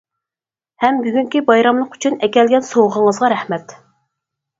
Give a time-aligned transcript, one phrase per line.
[0.85, 3.77] ھەم بۈگۈنكى بايراملىق ئۈچۈن ئەكەلگەن سوغىڭىزغا رەھمەت!